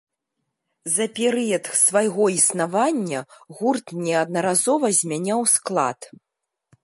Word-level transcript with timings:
За 0.93 1.05
перыяд 1.19 1.65
свайго 1.81 2.25
існавання 2.37 3.19
гурт 3.59 3.87
неаднаразова 4.07 4.87
змяняў 5.03 5.41
склад. 5.55 5.99